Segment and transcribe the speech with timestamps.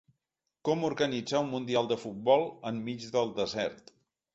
[0.69, 3.99] Com organitzar un mundial de futbol enmig del desert.